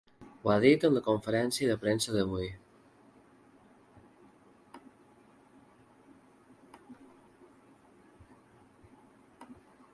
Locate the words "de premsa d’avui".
1.71-2.49